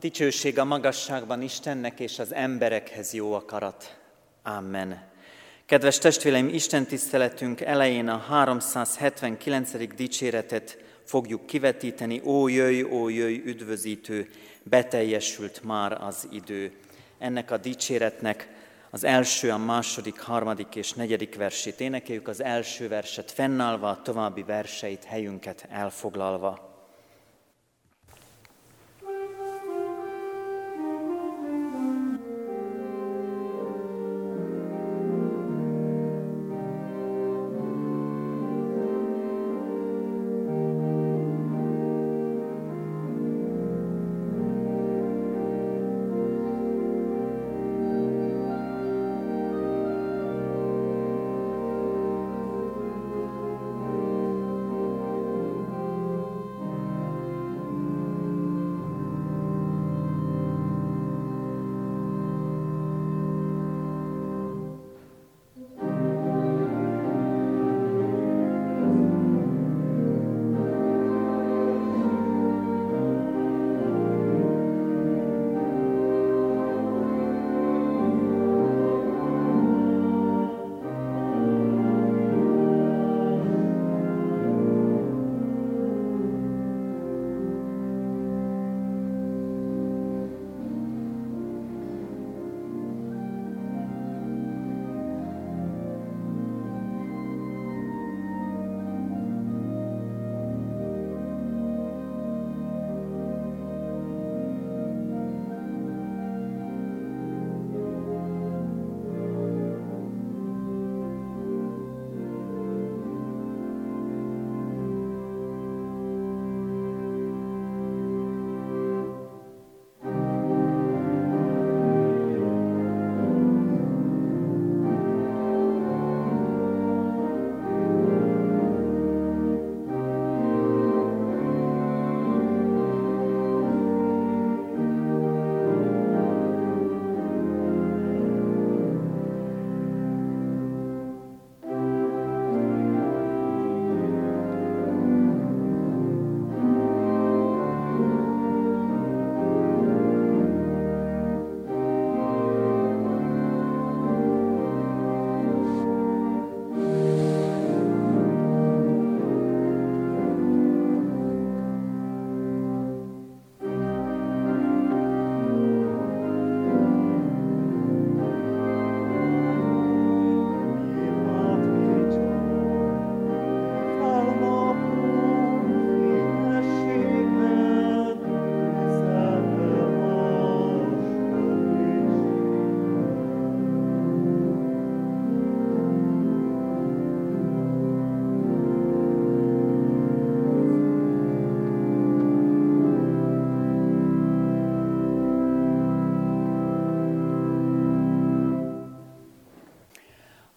[0.00, 3.98] Dicsőség a magasságban Istennek és az emberekhez jó akarat.
[4.42, 5.02] Amen.
[5.66, 9.94] Kedves testvéreim, Isten tiszteletünk elején a 379.
[9.94, 12.20] dicséretet fogjuk kivetíteni.
[12.24, 14.30] Ó jöjj, ó jöjj, üdvözítő,
[14.62, 16.72] beteljesült már az idő.
[17.18, 18.48] Ennek a dicséretnek
[18.90, 24.42] az első, a második, harmadik és negyedik versét énekeljük, az első verset fennállva, a további
[24.42, 26.67] verseit, helyünket elfoglalva.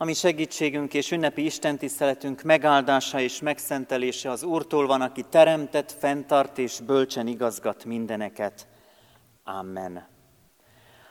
[0.02, 6.80] Ami segítségünk és ünnepi istentiszteletünk megáldása és megszentelése az Úrtól van, aki teremtett, fenntart és
[6.80, 8.68] bölcsen igazgat mindeneket.
[9.44, 10.08] Amen.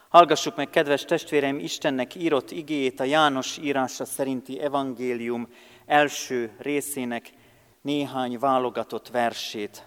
[0.09, 5.49] Hallgassuk meg, kedves testvéreim, Istennek írott igéjét a János írása szerinti evangélium
[5.87, 7.31] első részének
[7.83, 9.85] néhány válogatott versét.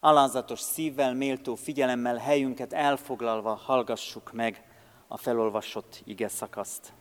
[0.00, 4.62] Alázatos szívvel, méltó figyelemmel helyünket elfoglalva hallgassuk meg
[5.08, 6.92] a felolvasott ige szakaszt.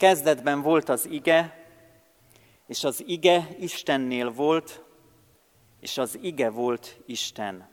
[0.00, 1.66] Kezdetben volt az ige,
[2.66, 4.82] és az ige Istennél volt,
[5.80, 7.68] és az ige volt Isten.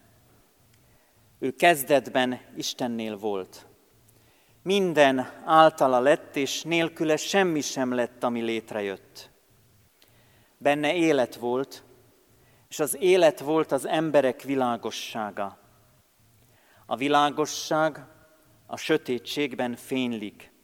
[1.40, 3.66] Ő kezdetben Istennél volt.
[4.62, 9.30] Minden általa lett, és nélküle semmi sem lett, ami létrejött.
[10.58, 11.84] Benne élet volt,
[12.70, 15.58] és az élet volt az emberek világossága.
[16.86, 18.06] A világosság
[18.66, 20.56] a sötétségben fénylik,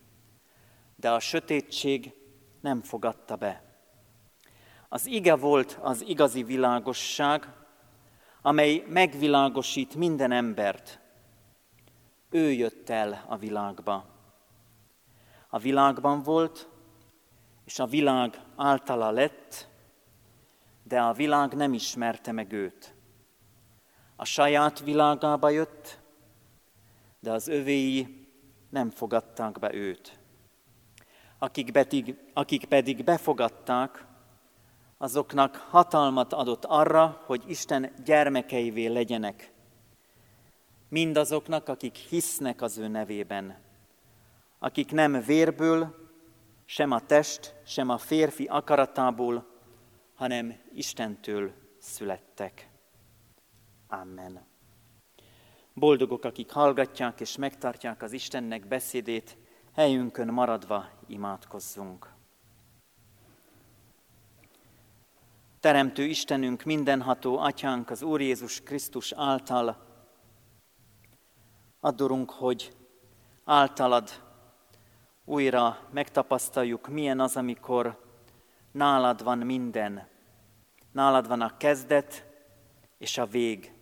[1.04, 2.14] de a sötétség
[2.62, 3.64] nem fogadta be.
[4.90, 7.48] Az ige volt az igazi világosság,
[8.42, 11.00] amely megvilágosít minden embert.
[12.30, 14.06] Ő jött el a világba.
[15.50, 16.70] A világban volt,
[17.66, 19.68] és a világ általa lett,
[20.84, 22.96] de a világ nem ismerte meg őt.
[24.16, 26.00] A saját világába jött,
[27.20, 28.28] de az övéi
[28.70, 30.22] nem fogadták be őt
[31.44, 34.06] akik pedig, akik pedig befogadták,
[34.98, 39.52] azoknak hatalmat adott arra, hogy Isten gyermekeivé legyenek.
[40.90, 43.58] mindazoknak, akik hisznek az ő nevében,
[44.60, 45.96] akik nem vérből,
[46.66, 49.48] sem a test, sem a férfi akaratából,
[50.14, 52.70] hanem Istentől születtek.
[53.88, 54.46] Amen.
[55.74, 59.38] Boldogok, akik hallgatják és megtartják az Istennek beszédét,
[59.74, 62.12] helyünkön maradva imádkozzunk.
[65.60, 69.78] Teremtő Istenünk, mindenható Atyánk az Úr Jézus Krisztus által,
[71.80, 72.76] adorunk, hogy
[73.44, 74.10] általad
[75.26, 78.04] újra megtapasztaljuk, milyen az, amikor
[78.72, 80.08] nálad van minden.
[80.92, 82.26] Nálad van a kezdet
[82.98, 83.74] és a vég.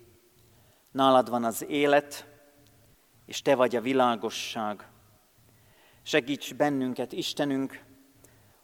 [0.91, 2.27] Nálad van az élet,
[3.25, 4.90] és Te vagy a világosság.
[6.03, 7.83] Segíts bennünket, Istenünk,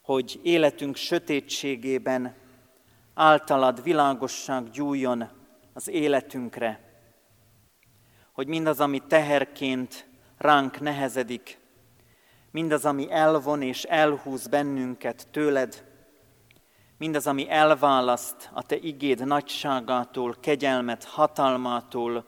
[0.01, 2.36] hogy életünk sötétségében
[3.13, 5.30] általad világosság gyújjon
[5.74, 6.80] az életünkre,
[8.31, 10.07] hogy mindaz, ami teherként
[10.38, 11.57] ránk nehezedik,
[12.51, 15.86] mindaz, ami elvon és elhúz bennünket tőled,
[16.98, 22.25] mindaz, ami elválaszt a Te igéd nagyságától, kegyelmet, hatalmától,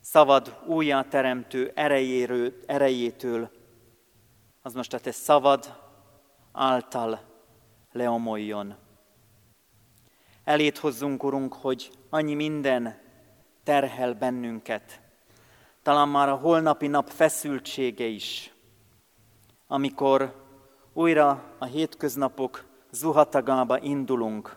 [0.00, 3.50] szavad újjáteremtő erejéről, erejétől,
[4.66, 5.80] az most a Te szavad
[6.52, 7.20] által
[7.92, 8.74] leomoljon.
[10.44, 12.98] Elét hozzunk, Urunk, hogy annyi minden
[13.62, 15.00] terhel bennünket.
[15.82, 18.54] Talán már a holnapi nap feszültsége is,
[19.66, 20.44] amikor
[20.92, 24.56] újra a hétköznapok zuhatagába indulunk,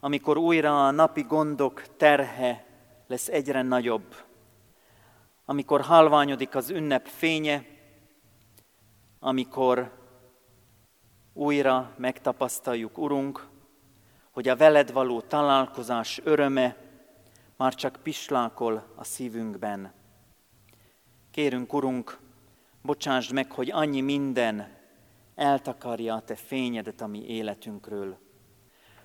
[0.00, 2.66] amikor újra a napi gondok terhe
[3.06, 4.14] lesz egyre nagyobb,
[5.44, 7.74] amikor halványodik az ünnep fénye,
[9.18, 9.92] amikor
[11.32, 13.48] újra megtapasztaljuk, Urunk,
[14.30, 16.76] hogy a veled való találkozás öröme
[17.56, 19.92] már csak pislákol a szívünkben.
[21.30, 22.18] Kérünk, Urunk,
[22.82, 24.74] bocsásd meg, hogy annyi minden
[25.34, 28.18] eltakarja a Te fényedet a mi életünkről.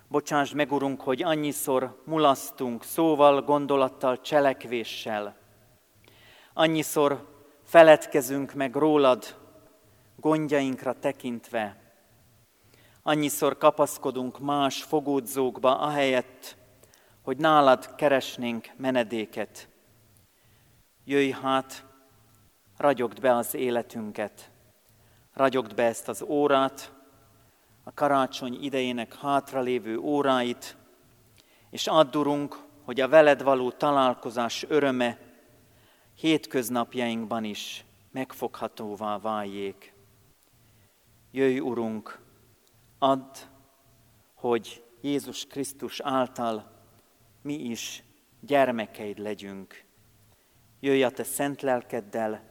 [0.08, 5.38] Bocsásd meg, Urunk, hogy annyiszor mulasztunk szóval, gondolattal, cselekvéssel.
[6.54, 9.41] Annyiszor feledkezünk meg rólad,
[10.22, 11.78] gondjainkra tekintve.
[13.04, 16.56] Annyiszor kapaszkodunk más fogódzókba, ahelyett,
[17.22, 19.68] hogy nálad keresnénk menedéket.
[21.04, 21.86] Jöjj hát,
[22.78, 24.52] ragyogd be az életünket,
[25.34, 26.94] ragyogd be ezt az órát,
[27.84, 30.76] a karácsony idejének hátralévő óráit,
[31.70, 35.18] és addurunk, hogy a veled való találkozás öröme
[36.16, 39.91] hétköznapjainkban is megfoghatóvá váljék.
[41.32, 42.20] Jöjj, Urunk,
[43.00, 43.38] add,
[44.34, 46.72] hogy Jézus Krisztus által
[47.42, 48.04] mi is
[48.40, 49.84] gyermekeid legyünk.
[50.80, 52.44] Jöjj a te szent lelkeddel,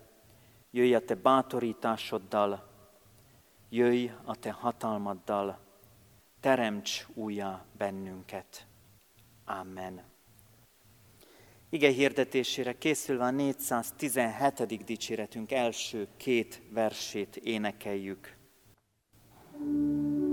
[0.71, 2.69] jöjj a te bátorításoddal,
[3.69, 5.59] jöjj a te hatalmaddal,
[6.41, 8.67] teremts újjá bennünket.
[9.45, 10.03] Amen.
[11.69, 14.85] Ige hirdetésére készülve a 417.
[14.85, 18.39] dicséretünk első két versét énekeljük.
[19.63, 20.30] Thank you.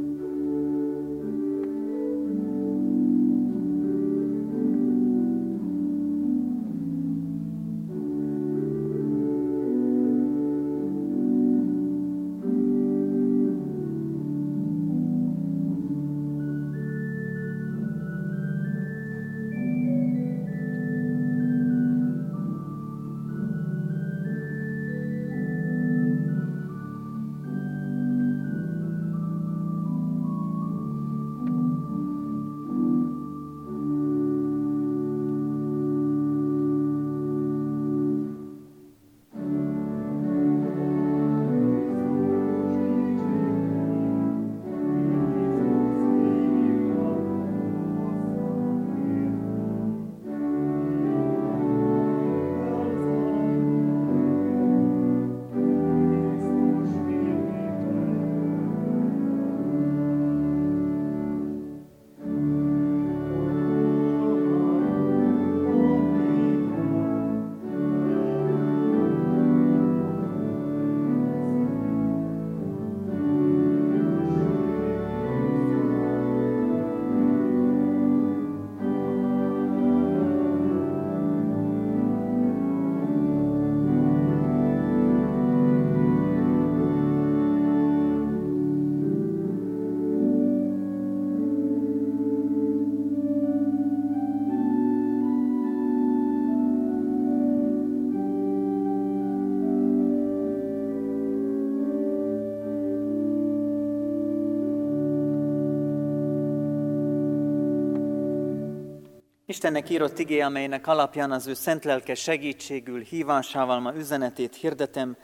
[109.57, 115.17] Istennek írott igé, amelynek alapján az ő szent lelke segítségül hívásával ma üzenetét hirdetem,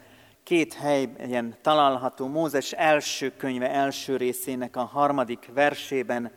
[0.43, 6.31] két helyen található Mózes első könyve első részének a harmadik versében,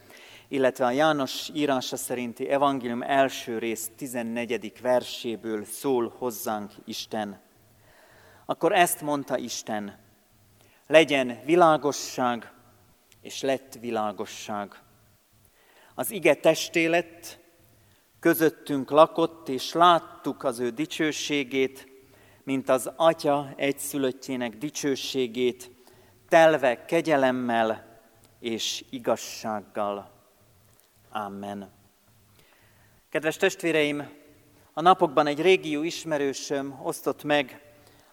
[0.48, 4.72] illetve a János írása szerinti evangélium első rész 14.
[4.80, 7.40] verséből szól hozzánk Isten.
[8.46, 9.98] Akkor ezt mondta Isten,
[10.86, 12.52] legyen világosság,
[13.22, 14.74] és lett világosság.
[15.94, 17.44] Az ige testé lett,
[18.26, 21.88] közöttünk lakott, és láttuk az ő dicsőségét,
[22.44, 25.70] mint az Atya egyszülöttjének dicsőségét,
[26.28, 28.00] telve kegyelemmel
[28.40, 30.10] és igazsággal.
[31.10, 31.70] Amen.
[33.08, 34.08] Kedves testvéreim,
[34.72, 37.60] a napokban egy régió ismerősöm osztott meg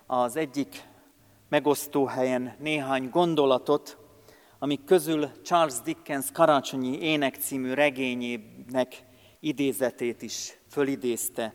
[0.05, 0.83] az egyik
[1.49, 3.97] megosztó helyen néhány gondolatot,
[4.59, 9.11] amik közül Charles Dickens karácsonyi ének című regényének
[9.43, 11.53] idézetét is fölidézte.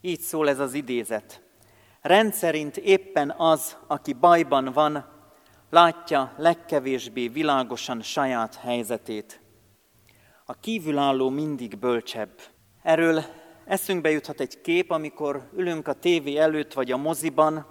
[0.00, 1.42] Így szól ez az idézet.
[2.00, 5.06] Rendszerint éppen az, aki bajban van,
[5.70, 9.40] látja legkevésbé világosan saját helyzetét.
[10.44, 12.40] A kívülálló mindig bölcsebb.
[12.82, 13.24] Erről
[13.64, 17.66] eszünkbe juthat egy kép, amikor ülünk a tévé előtt vagy a moziban,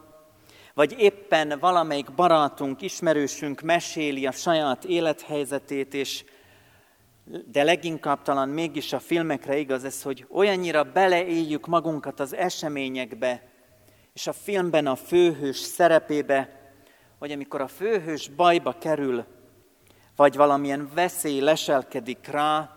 [0.73, 6.23] vagy éppen valamelyik barátunk, ismerősünk meséli a saját élethelyzetét, és
[7.25, 13.49] de leginkább talán mégis a filmekre igaz ez, hogy olyannyira beleéljük magunkat az eseményekbe,
[14.13, 16.59] és a filmben a főhős szerepébe,
[17.19, 19.25] hogy amikor a főhős bajba kerül,
[20.15, 22.75] vagy valamilyen veszély leselkedik rá,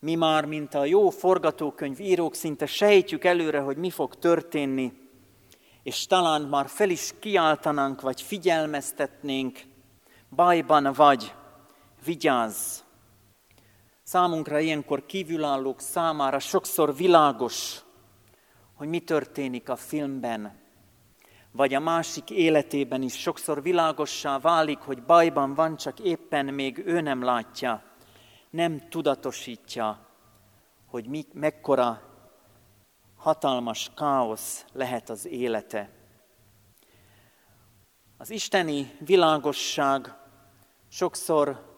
[0.00, 4.92] mi már, mint a jó forgatókönyv írók, szinte sejtjük előre, hogy mi fog történni,
[5.82, 9.60] és talán már fel is kiáltanánk, vagy figyelmeztetnénk,
[10.30, 11.34] bajban vagy,
[12.04, 12.83] vigyázz!
[14.04, 17.80] Számunkra ilyenkor kívülállók számára sokszor világos,
[18.74, 20.60] hogy mi történik a filmben,
[21.50, 27.00] vagy a másik életében is sokszor világossá válik, hogy bajban van, csak éppen még ő
[27.00, 27.82] nem látja,
[28.50, 30.06] nem tudatosítja,
[30.86, 32.02] hogy mi, mekkora
[33.16, 35.90] hatalmas káosz lehet az élete.
[38.16, 40.14] Az isteni világosság
[40.88, 41.73] sokszor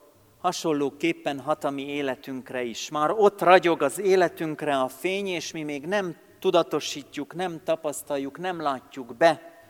[0.47, 2.89] hasonlóképpen hat a mi életünkre is.
[2.89, 8.61] Már ott ragyog az életünkre a fény, és mi még nem tudatosítjuk, nem tapasztaljuk, nem
[8.61, 9.61] látjuk be,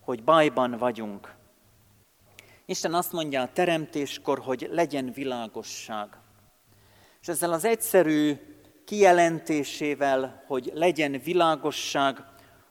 [0.00, 1.34] hogy bajban vagyunk.
[2.64, 6.08] Isten azt mondja a teremtéskor, hogy legyen világosság.
[7.20, 8.34] És ezzel az egyszerű
[8.84, 12.24] kijelentésével, hogy legyen világosság,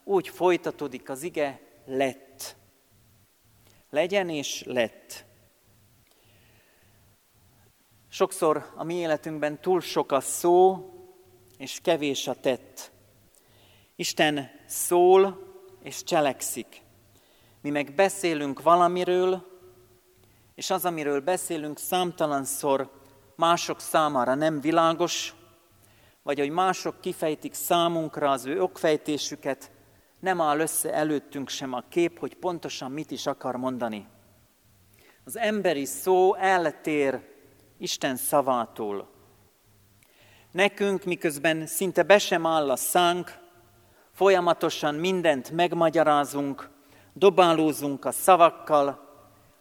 [0.04, 2.56] úgy folytatódik az ige, lett.
[3.90, 5.25] Legyen és lett.
[8.16, 10.90] Sokszor a mi életünkben túl sok a szó,
[11.58, 12.92] és kevés a tett.
[13.96, 15.40] Isten szól
[15.84, 16.82] és cselekszik.
[17.62, 19.46] Mi meg beszélünk valamiről,
[20.54, 22.92] és az, amiről beszélünk, számtalanszor
[23.36, 25.34] mások számára nem világos,
[26.24, 29.72] vagy hogy mások kifejtik számunkra az ő okfejtésüket,
[30.20, 34.08] nem áll össze előttünk sem a kép, hogy pontosan mit is akar mondani.
[35.26, 37.34] Az emberi szó eltér
[37.78, 39.08] Isten szavától.
[40.52, 43.38] Nekünk, miközben szinte be sem áll a szánk,
[44.12, 46.70] folyamatosan mindent megmagyarázunk,
[47.14, 49.00] dobálózunk a szavakkal,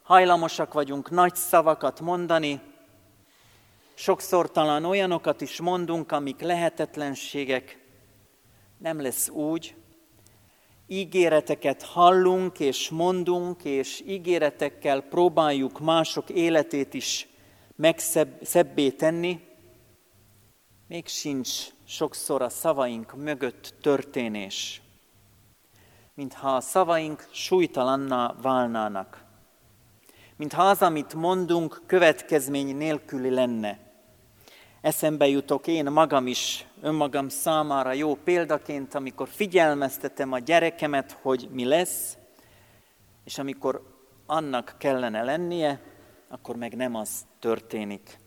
[0.02, 2.60] hajlamosak vagyunk nagy szavakat mondani,
[3.94, 7.78] sokszor talán olyanokat is mondunk, amik lehetetlenségek.
[8.78, 9.74] Nem lesz úgy.
[10.86, 17.28] Ígéreteket hallunk és mondunk, és ígéretekkel próbáljuk mások életét is
[17.76, 19.40] megszebbé tenni,
[20.88, 21.50] még sincs
[21.86, 24.82] sokszor a szavaink mögött történés,
[26.14, 29.24] mintha a szavaink súlytalanná válnának,
[30.36, 33.78] mintha az, amit mondunk, következmény nélküli lenne.
[34.80, 41.64] Eszembe jutok én magam is, önmagam számára jó példaként, amikor figyelmeztetem a gyerekemet, hogy mi
[41.64, 42.16] lesz,
[43.24, 43.94] és amikor
[44.26, 45.80] annak kellene lennie,
[46.34, 48.18] akkor meg nem az történik.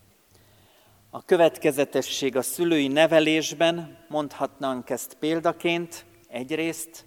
[1.09, 7.05] A következetesség a szülői nevelésben, mondhatnánk ezt példaként, egyrészt,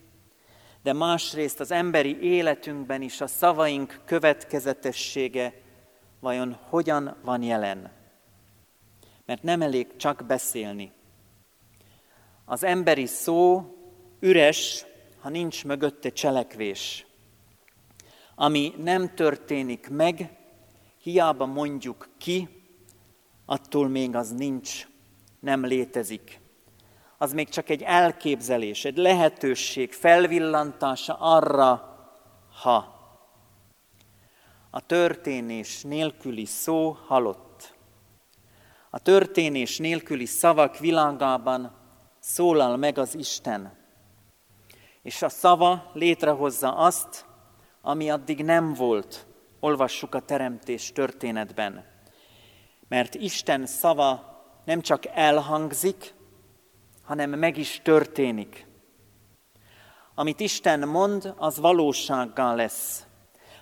[0.83, 5.55] de másrészt az emberi életünkben is a szavaink következetessége
[6.19, 7.93] vajon hogyan van jelen.
[9.27, 10.93] Mert nem elég csak beszélni.
[12.45, 13.75] Az emberi szó
[14.19, 14.85] üres,
[15.21, 17.07] ha nincs mögötte cselekvés.
[18.35, 20.39] Ami nem történik meg,
[21.03, 22.49] hiába mondjuk ki,
[23.47, 24.89] attól még az nincs
[25.41, 26.41] nem létezik.
[27.19, 31.99] Az még csak egy elképzelés, egy lehetőség felvillantása arra,
[32.63, 32.99] ha
[34.71, 37.75] a történés nélküli szó halott.
[38.91, 41.73] A történés nélküli szavak világában
[42.19, 43.79] szólal meg az Isten.
[45.03, 47.27] És a szava létrehozza azt,
[47.83, 49.27] ami addig nem volt.
[49.61, 51.85] Olvassuk a teremtés történetben.
[52.89, 56.15] Mert Isten szava nem csak elhangzik,
[57.03, 58.67] hanem meg is történik.
[60.15, 63.07] Amit Isten mond, az valósággá lesz.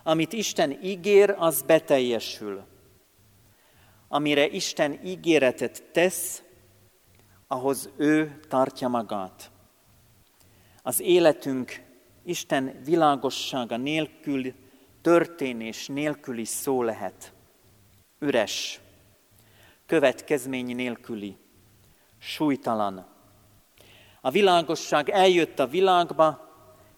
[0.02, 2.64] Amit Isten ígér, az beteljesül.
[4.08, 6.42] Amire Isten ígéretet tesz,
[7.46, 9.50] ahhoz ő tartja magát.
[10.82, 11.82] Az életünk
[12.24, 14.54] Isten világossága nélkül,
[15.02, 17.32] történés nélküli szó lehet.
[18.18, 18.80] Üres,
[19.86, 21.36] következmény nélküli,
[22.18, 23.06] súlytalan.
[24.20, 26.48] A világosság eljött a világba,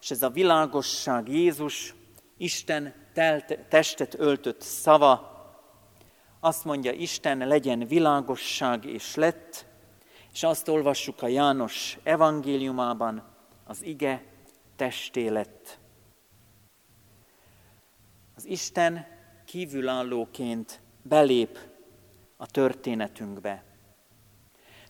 [0.01, 1.95] és ez a világosság Jézus,
[2.37, 5.31] Isten telt, testet öltött szava,
[6.41, 9.67] azt mondja Isten, legyen világosság, és lett,
[10.33, 13.23] és azt olvassuk a János evangéliumában,
[13.65, 14.25] az ige
[14.77, 15.79] testé lett.
[18.41, 19.07] Az Isten
[19.45, 21.59] kívülállóként belép
[22.37, 23.65] a történetünkbe.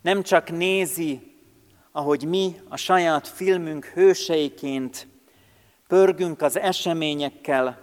[0.02, 1.37] Nem csak nézi,
[1.92, 5.07] ahogy mi a saját filmünk hőseiként
[5.87, 7.78] pörgünk az eseményekkel,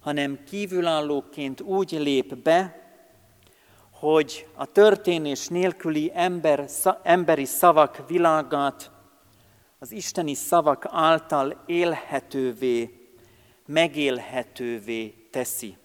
[0.00, 2.90] hanem kívülállóként úgy lép be,
[3.90, 6.68] hogy a történés nélküli ember,
[7.02, 8.90] emberi szavak világát
[9.78, 12.99] az isteni szavak által élhetővé,
[13.70, 15.76] megélhetővé teszi.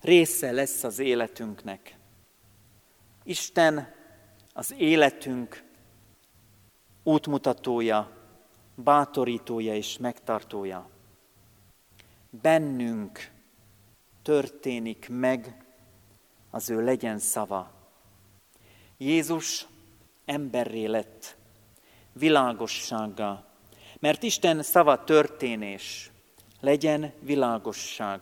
[0.00, 1.96] Része lesz az életünknek.
[3.24, 3.94] Isten
[4.52, 5.62] az életünk
[7.02, 8.10] útmutatója,
[8.74, 10.90] bátorítója és megtartója.
[12.30, 13.30] Bennünk
[14.22, 15.64] történik meg
[16.50, 17.72] az ő legyen szava.
[18.98, 19.66] Jézus
[20.24, 21.36] emberré lett,
[22.12, 23.51] világossága,
[24.02, 26.10] mert Isten szava történés,
[26.60, 28.20] legyen világosság.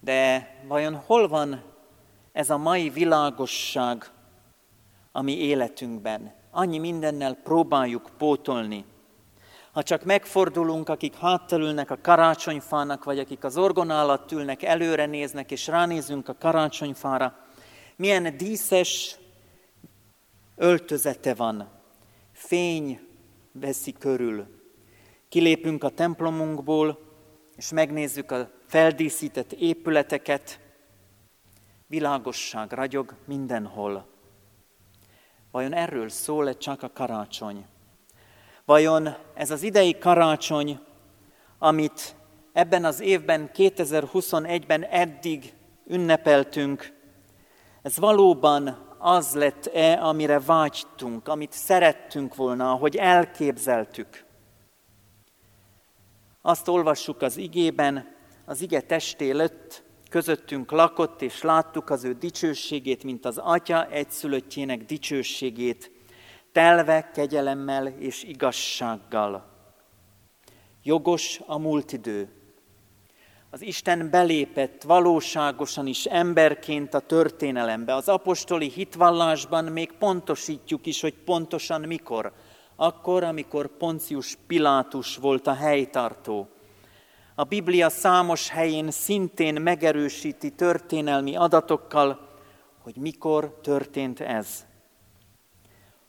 [0.00, 1.62] De vajon hol van
[2.32, 4.10] ez a mai világosság
[5.12, 6.34] a mi életünkben?
[6.50, 8.84] Annyi mindennel próbáljuk pótolni.
[9.72, 15.50] Ha csak megfordulunk, akik háttalülnek a karácsonyfának, vagy akik az orgon alatt ülnek, előre néznek,
[15.50, 17.36] és ránézünk a karácsonyfára,
[17.96, 19.16] milyen díszes
[20.56, 21.68] öltözete van,
[22.32, 23.07] fény
[23.60, 24.46] veszi körül.
[25.28, 26.98] Kilépünk a templomunkból,
[27.56, 30.60] és megnézzük a feldíszített épületeket,
[31.86, 34.06] világosság ragyog mindenhol.
[35.50, 37.66] Vajon erről szól-e csak a karácsony?
[38.64, 40.80] Vajon ez az idei karácsony,
[41.58, 42.14] amit
[42.52, 45.52] ebben az évben, 2021-ben eddig
[45.86, 46.92] ünnepeltünk,
[47.82, 54.24] ez valóban az lett-e, amire vágytunk, amit szerettünk volna, ahogy elképzeltük.
[56.42, 63.04] Azt olvassuk az igében, az ige testé lött, közöttünk lakott, és láttuk az ő dicsőségét,
[63.04, 65.90] mint az atya egyszülöttjének dicsőségét,
[66.52, 69.56] telve kegyelemmel és igazsággal.
[70.82, 72.37] Jogos a múlt idő,
[73.50, 77.94] az Isten belépett valóságosan is emberként a történelembe.
[77.94, 82.32] Az apostoli hitvallásban még pontosítjuk is, hogy pontosan mikor.
[82.76, 86.48] Akkor, amikor Poncius Pilátus volt a helytartó.
[87.34, 92.28] A Biblia számos helyén szintén megerősíti történelmi adatokkal,
[92.82, 94.66] hogy mikor történt ez.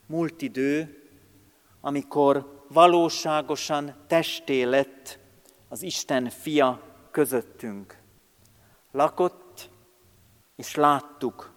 [0.05, 1.03] Múlt idő,
[1.81, 5.19] amikor valóságosan testé lett
[5.69, 7.97] az Isten fia közöttünk.
[8.91, 9.69] Lakott,
[10.55, 11.51] és láttuk.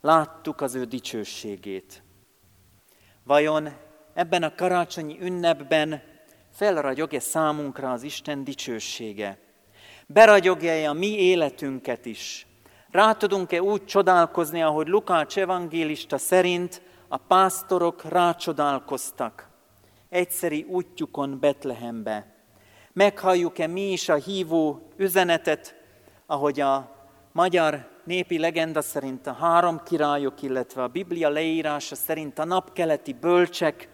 [0.00, 2.02] Láttuk az ő dicsőségét.
[3.24, 3.68] Vajon
[4.14, 6.02] ebben a karácsonyi ünnepben
[6.50, 9.38] felragyog-e számunkra az Isten dicsősége?
[10.06, 12.46] Beragyogja a mi életünket is?
[12.90, 19.48] Rá tudunk-e úgy csodálkozni, ahogy Lukács evangélista szerint a pásztorok rácsodálkoztak
[20.08, 22.39] egyszeri útjukon Betlehembe?
[22.92, 25.74] Meghalljuk-e mi is a hívó üzenetet,
[26.26, 26.96] ahogy a
[27.32, 33.88] magyar népi legenda szerint a három királyok, illetve a Biblia leírása szerint a napkeleti bölcsek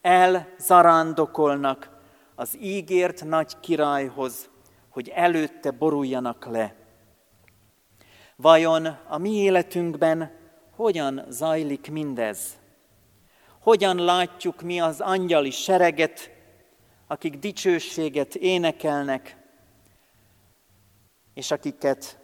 [0.00, 1.90] elzarándokolnak
[2.34, 4.50] az ígért nagy királyhoz,
[4.88, 6.74] hogy előtte boruljanak le.
[8.36, 10.30] Vajon a mi életünkben
[10.76, 12.58] hogyan zajlik mindez?
[13.60, 16.33] Hogyan látjuk mi az angyali sereget,
[17.06, 19.36] akik dicsőséget énekelnek,
[21.34, 22.18] és akiket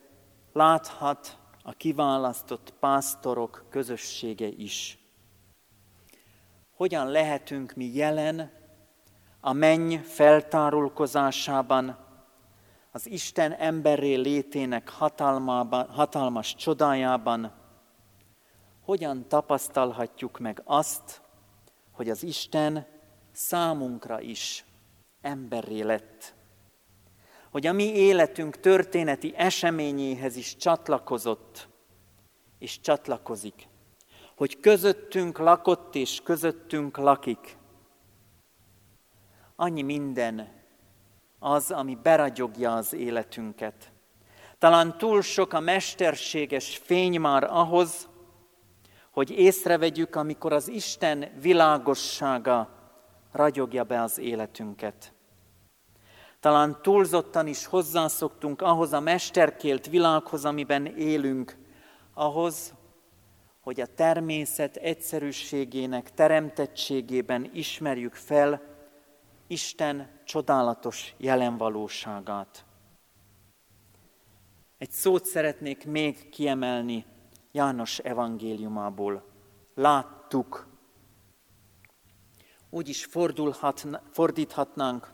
[0.53, 4.99] láthat a kiválasztott pásztorok közössége is.
[6.77, 8.53] Hogyan lehetünk mi jelen
[9.41, 12.09] a menny feltárulkozásában,
[12.93, 17.53] az Isten emberré létének hatalmában, hatalmas csodájában,
[18.85, 21.23] hogyan tapasztalhatjuk meg azt,
[21.93, 22.87] hogy az Isten
[23.33, 24.65] számunkra is
[25.23, 26.35] emberré lett.
[27.51, 31.69] Hogy a mi életünk történeti eseményéhez is csatlakozott,
[32.59, 33.69] és csatlakozik.
[34.37, 37.57] Hogy közöttünk lakott, és közöttünk lakik.
[39.57, 40.59] Annyi minden
[41.39, 43.93] az, ami beragyogja az életünket.
[44.59, 48.09] Talán túl sok a mesterséges fény már ahhoz,
[49.11, 52.80] hogy észrevegyük, amikor az Isten világossága
[53.33, 55.13] ragyogja be az életünket.
[56.41, 61.57] Talán túlzottan is hozzászoktunk ahhoz a mesterkélt világhoz, amiben élünk,
[62.15, 62.75] ahhoz,
[63.61, 68.63] hogy a természet egyszerűségének teremtettségében ismerjük fel
[69.47, 72.65] Isten csodálatos jelenvalóságát.
[74.79, 77.05] Egy szót szeretnék még kiemelni
[77.53, 79.25] János evangéliumából.
[79.75, 80.70] Láttuk.
[82.71, 83.09] Úgy is
[84.13, 85.13] fordíthatnánk,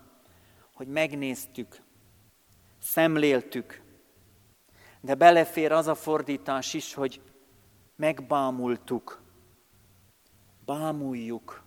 [0.75, 1.83] hogy megnéztük,
[2.79, 3.83] szemléltük,
[5.01, 7.21] de belefér az a fordítás is, hogy
[7.97, 9.23] megbámultuk,
[10.65, 11.63] bámuljuk,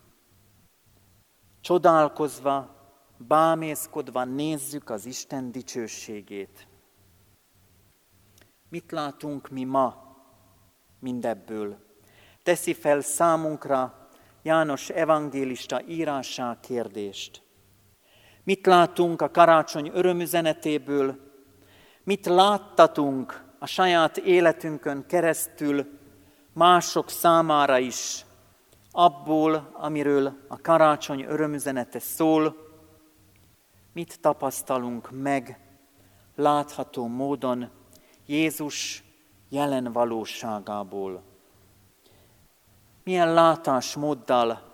[1.62, 2.78] csodálkozva,
[3.18, 6.68] bámészkodva nézzük az Isten dicsőségét.
[8.70, 10.16] Mit látunk mi ma
[11.00, 11.78] mindebből?
[12.44, 13.99] Teszi fel számunkra
[14.42, 17.42] János evangélista írásá kérdést.
[18.44, 21.16] Mit látunk a karácsony örömüzenetéből?
[22.04, 26.00] Mit láttatunk a saját életünkön keresztül
[26.54, 28.26] mások számára is,
[28.92, 32.56] abból, amiről a karácsony örömüzenete szól,
[33.94, 35.60] mit tapasztalunk meg
[36.36, 37.70] látható módon
[38.26, 39.04] Jézus
[39.50, 41.29] jelen valóságából.
[43.10, 44.74] Milyen látásmóddal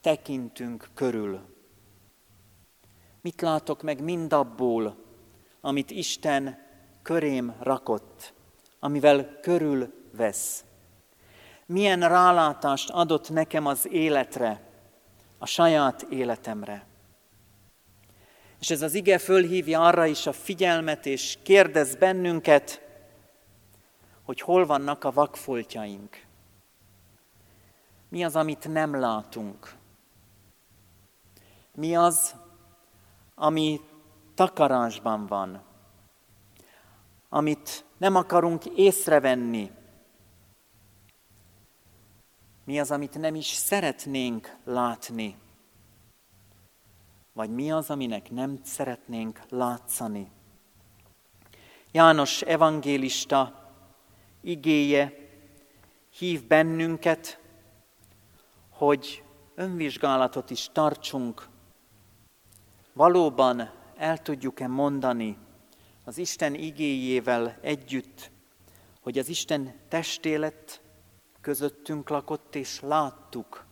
[0.00, 1.40] tekintünk körül.
[3.20, 4.96] Mit látok meg mindabból,
[5.60, 6.58] amit Isten
[7.02, 8.32] körém rakott,
[8.80, 10.64] amivel körül vesz.
[11.66, 14.62] Milyen rálátást adott nekem az életre,
[15.38, 16.86] a saját életemre.
[18.60, 22.80] És ez az ige fölhívja arra is a figyelmet, és kérdez bennünket,
[24.22, 26.28] hogy hol vannak a vakfoltjaink.
[28.10, 29.74] Mi az, amit nem látunk?
[31.74, 32.34] Mi az,
[33.34, 33.80] ami
[34.34, 35.62] takarásban van,
[37.28, 39.70] amit nem akarunk észrevenni.
[42.64, 45.36] Mi az, amit nem is szeretnénk látni?
[47.32, 50.30] Vagy mi az, aminek nem szeretnénk látszani?
[51.92, 53.72] János evangélista
[54.40, 55.12] igéje
[56.18, 57.39] hív bennünket,
[58.80, 59.22] hogy
[59.54, 61.48] önvizsgálatot is tartsunk.
[62.92, 65.38] Valóban el tudjuk-e mondani
[66.04, 68.30] az Isten igéjével együtt,
[69.00, 70.82] hogy az Isten testélet
[71.40, 73.64] közöttünk lakott, és láttuk,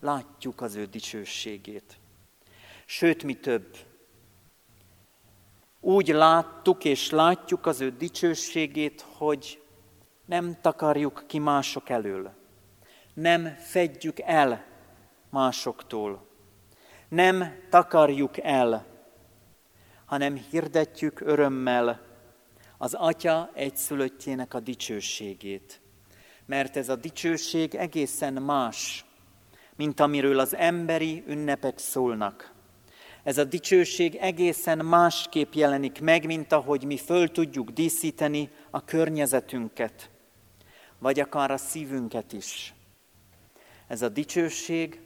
[0.00, 1.98] látjuk az ő dicsőségét.
[2.86, 3.76] Sőt, mi több,
[5.80, 9.62] úgy láttuk és látjuk az ő dicsőségét, hogy
[10.26, 12.42] nem takarjuk ki mások elől,
[13.14, 14.64] nem fedjük el
[15.30, 16.26] másoktól,
[17.08, 18.86] nem takarjuk el,
[20.04, 22.00] hanem hirdetjük örömmel
[22.78, 25.80] az Atya egyszülöttjének a dicsőségét.
[26.46, 29.04] Mert ez a dicsőség egészen más,
[29.76, 32.52] mint amiről az emberi ünnepek szólnak.
[33.22, 40.10] Ez a dicsőség egészen másképp jelenik meg, mint ahogy mi föl tudjuk díszíteni a környezetünket,
[40.98, 42.74] vagy akár a szívünket is.
[43.86, 45.00] Ez a dicsőség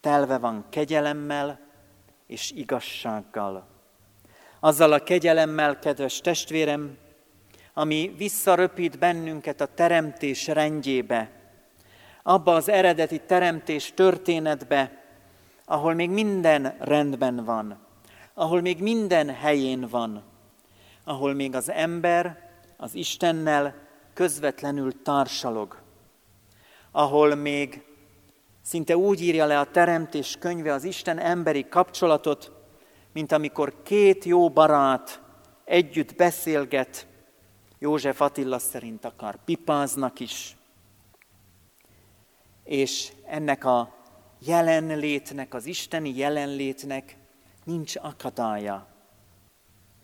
[0.00, 1.60] telve van kegyelemmel
[2.26, 3.68] és igazsággal.
[4.60, 6.96] Azzal a kegyelemmel, kedves testvérem,
[7.74, 11.30] ami visszaröpít bennünket a teremtés rendjébe,
[12.22, 15.02] abba az eredeti teremtés történetbe,
[15.64, 17.78] ahol még minden rendben van,
[18.34, 20.22] ahol még minden helyén van,
[21.04, 23.74] ahol még az ember az Istennel
[24.14, 25.82] közvetlenül társalog,
[26.90, 27.89] ahol még
[28.70, 32.52] szinte úgy írja le a Teremtés könyve az Isten emberi kapcsolatot,
[33.12, 35.22] mint amikor két jó barát
[35.64, 37.06] együtt beszélget,
[37.78, 40.56] József Attila szerint akar pipáznak is,
[42.64, 43.94] és ennek a
[44.38, 47.16] jelenlétnek, az isteni jelenlétnek
[47.64, 48.86] nincs akadálya.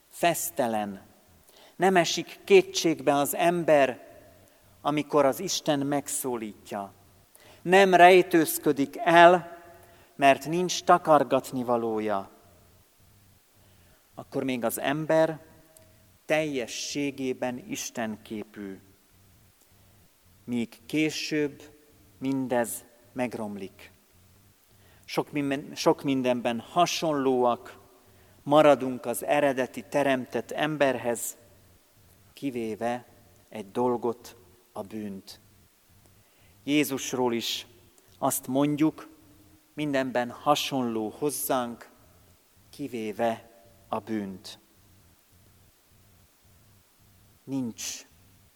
[0.09, 1.03] Fesztelen.
[1.77, 4.07] Nem esik kétségbe az ember,
[4.81, 6.96] amikor az Isten megszólítja.
[7.67, 9.59] Nem rejtőzködik el,
[10.17, 12.31] mert nincs takargatni valója.
[14.15, 15.41] Akkor még az ember
[16.25, 18.81] teljességében Isten képű.
[20.45, 21.63] Míg később
[22.19, 23.93] mindez megromlik.
[25.05, 27.79] Sok, minden, sok mindenben hasonlóak,
[28.43, 31.37] maradunk az eredeti teremtett emberhez,
[32.33, 33.07] kivéve
[33.49, 34.37] egy dolgot,
[34.73, 35.41] a bűnt.
[36.69, 37.67] Jézusról is
[38.19, 39.09] azt mondjuk,
[39.75, 41.91] mindenben hasonló hozzánk,
[42.71, 43.51] kivéve
[43.89, 44.59] a bűnt.
[47.45, 48.07] Nincs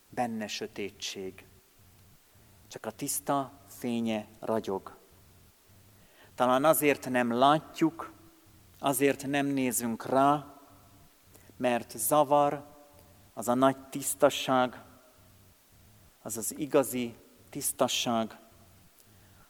[0.08, 1.46] benne sötétség,
[2.68, 4.98] csak a tiszta fénye ragyog.
[6.34, 8.12] Talán azért nem látjuk,
[8.78, 10.60] azért nem nézünk rá,
[11.56, 12.66] mert zavar
[13.34, 14.82] az a nagy tisztasság,
[16.22, 17.14] az az igazi
[17.50, 18.38] tisztasság,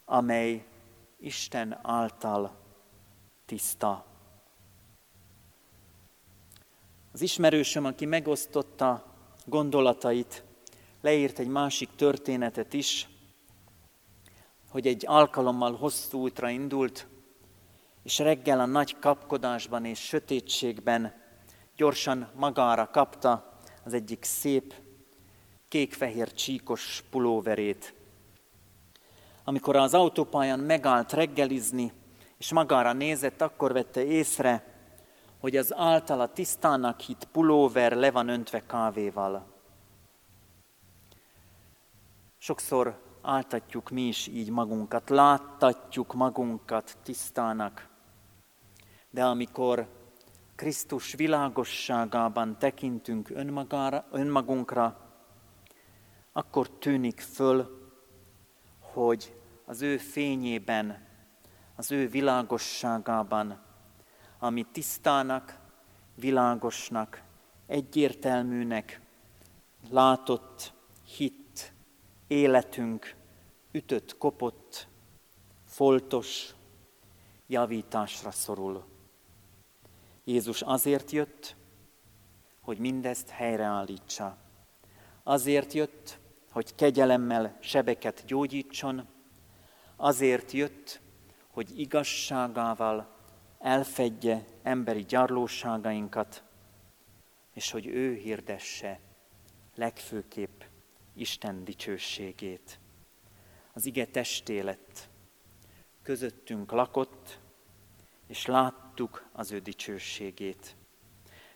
[0.05, 0.65] amely
[1.19, 2.57] Isten által
[3.45, 4.05] tiszta.
[7.11, 9.05] Az ismerősöm, aki megosztotta
[9.45, 10.43] gondolatait,
[11.01, 13.09] leírt egy másik történetet is,
[14.69, 17.07] hogy egy alkalommal hosszú útra indult,
[18.03, 21.13] és reggel a nagy kapkodásban és sötétségben
[21.75, 24.73] gyorsan magára kapta az egyik szép,
[25.71, 27.93] kék-fehér csíkos pulóverét.
[29.43, 31.91] Amikor az autópályán megállt reggelizni,
[32.37, 34.63] és magára nézett, akkor vette észre,
[35.39, 39.45] hogy az általa tisztának hit pulóver le van öntve kávéval.
[42.37, 47.87] Sokszor áltatjuk mi is így magunkat, láttatjuk magunkat tisztának.
[49.09, 49.87] De amikor
[50.55, 55.10] Krisztus világosságában tekintünk önmagára, önmagunkra,
[56.31, 57.79] akkor tűnik föl,
[58.79, 61.07] hogy az ő fényében,
[61.75, 63.61] az ő világosságában,
[64.39, 65.59] ami tisztának,
[66.15, 67.21] világosnak,
[67.65, 69.01] egyértelműnek,
[69.89, 70.73] látott,
[71.05, 71.73] hit,
[72.27, 73.15] életünk
[73.71, 74.87] ütött, kopott,
[75.65, 76.55] foltos,
[77.47, 78.85] javításra szorul.
[80.23, 81.55] Jézus azért jött,
[82.61, 84.37] hogy mindezt helyreállítsa.
[85.23, 86.19] Azért jött,
[86.51, 89.07] hogy kegyelemmel sebeket gyógyítson,
[89.95, 91.01] azért jött,
[91.47, 93.15] hogy igazságával
[93.59, 96.43] elfedje emberi gyarlóságainkat,
[97.53, 98.99] és hogy ő hirdesse
[99.75, 100.61] legfőképp
[101.13, 102.79] Isten dicsőségét.
[103.73, 105.09] Az ige testé lett,
[106.03, 107.39] közöttünk lakott,
[108.27, 110.75] és láttuk az ő dicsőségét,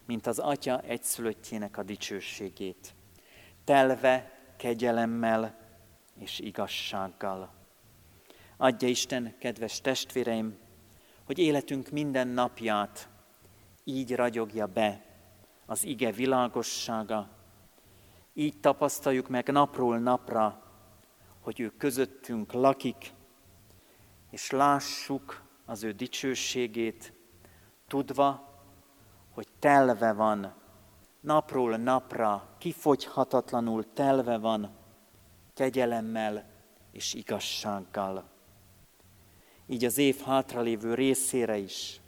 [0.06, 2.94] mint az Atya egyszülöttjének a dicsőségét,
[3.64, 5.58] telve kegyelemmel
[6.20, 7.54] és igazsággal.
[8.58, 10.58] Adja Isten, kedves testvéreim,
[11.24, 13.10] hogy életünk minden napját
[13.84, 15.06] így ragyogja be
[15.66, 17.30] az ige világossága,
[18.34, 20.64] így tapasztaljuk meg napról napra,
[21.40, 23.14] hogy ő közöttünk lakik,
[24.30, 27.14] és lássuk az ő dicsőségét,
[27.88, 28.54] tudva,
[29.30, 30.56] hogy telve van,
[31.26, 34.78] napról napra, kifogyhatatlanul telve van,
[35.54, 36.50] kegyelemmel
[36.92, 38.30] és igazsággal.
[39.68, 42.00] Így az év hátralévő részére is,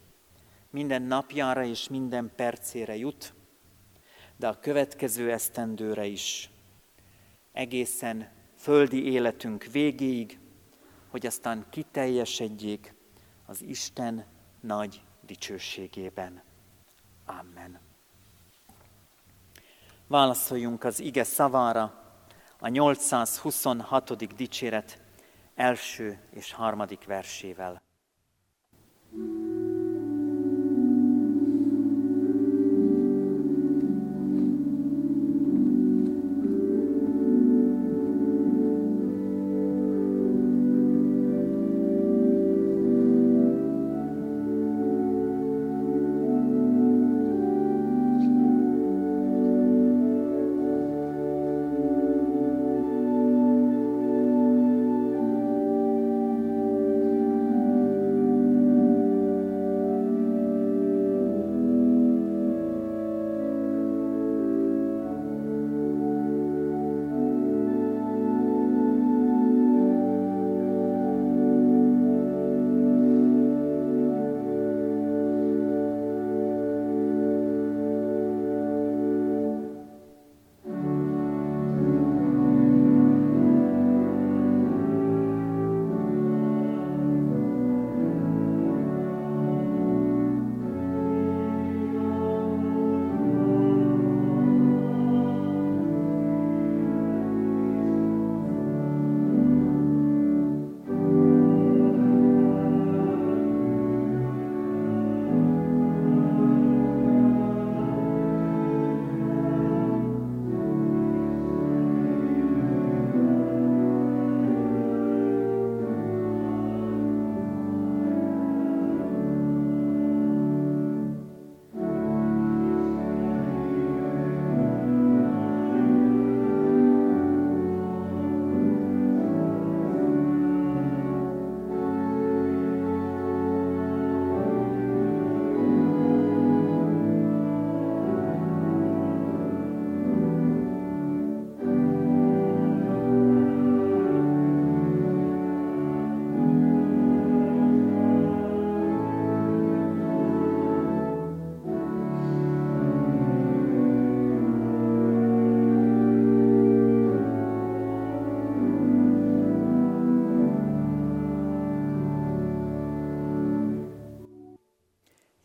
[0.69, 3.33] minden napjára és minden percére jut,
[4.35, 6.49] de a következő esztendőre is,
[7.51, 10.39] egészen földi életünk végéig,
[11.09, 12.93] hogy aztán kiteljesedjék
[13.45, 14.25] az Isten
[14.61, 16.43] nagy dicsőségében.
[17.25, 17.86] Amen.
[20.07, 21.93] Válaszoljunk az ige szavára
[22.59, 24.35] a 826.
[24.35, 24.99] dicséret
[25.55, 27.81] első és harmadik versével.
[29.11, 29.56] thank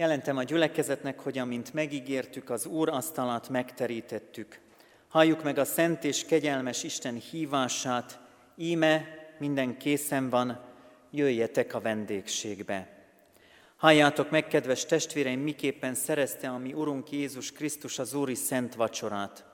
[0.02, 4.60] Jelentem a gyülekezetnek, hogy amint megígértük, az Úr asztalát megterítettük.
[5.08, 8.18] Halljuk meg a szent és kegyelmes Isten hívását,
[8.56, 9.04] íme
[9.38, 10.60] minden készen van,
[11.10, 12.88] jöjjetek a vendégségbe.
[13.76, 19.44] Halljátok meg, kedves testvéreim, miképpen szerezte a mi Urunk Jézus Krisztus az Úri Szent Vacsorát.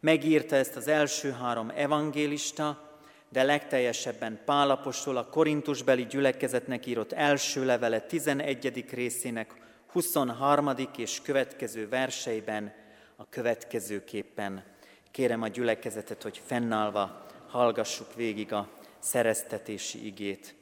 [0.00, 8.00] Megírta ezt az első három evangélista, de legteljesebben Pálapostól a Korintusbeli gyülekezetnek írott első levele
[8.00, 8.84] 11.
[8.90, 10.70] részének 23.
[10.96, 12.72] és következő verseiben
[13.16, 14.64] a következőképpen.
[15.10, 20.54] Kérem a gyülekezetet, hogy fennállva hallgassuk végig a szereztetési igét.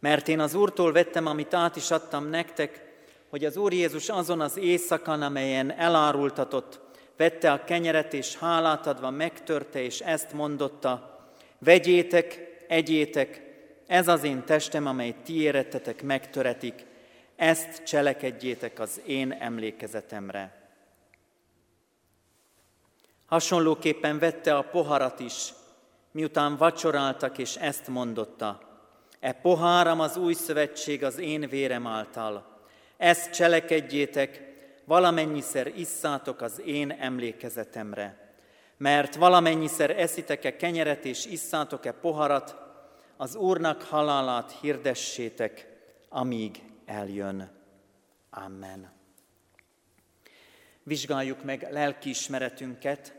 [0.00, 2.86] Mert én az Úrtól vettem, amit át is adtam nektek,
[3.28, 6.80] hogy az Úr Jézus azon az éjszakán, amelyen elárultatott,
[7.16, 11.16] vette a kenyeret, és hálát adva megtörte, és ezt mondotta,
[11.58, 13.42] Vegyétek, egyétek,
[13.86, 16.84] ez az én testem, amely ti érettetek megtöretik,
[17.38, 20.70] ezt cselekedjétek az én emlékezetemre.
[23.26, 25.52] Hasonlóképpen vette a poharat is,
[26.10, 28.60] miután vacsoráltak, és ezt mondotta.
[29.20, 32.60] E poháram az új szövetség az én vérem által.
[32.96, 34.42] Ezt cselekedjétek,
[34.84, 38.34] valamennyiszer isszátok az én emlékezetemre.
[38.76, 42.56] Mert valamennyiszer eszitek-e kenyeret és isszátok-e poharat,
[43.16, 45.66] az Úrnak halálát hirdessétek,
[46.08, 47.50] amíg eljön.
[48.30, 48.90] Amen.
[50.82, 53.14] Vizsgáljuk meg lelkiismeretünket,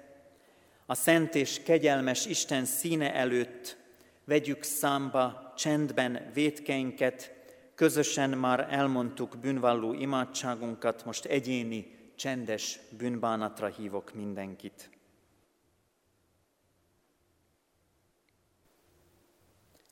[0.86, 3.78] a szent és kegyelmes Isten színe előtt
[4.24, 7.34] vegyük számba csendben vétkeinket,
[7.76, 14.90] közösen már elmondtuk bűnvalló imádságunkat, most egyéni, csendes bűnbánatra hívok mindenkit.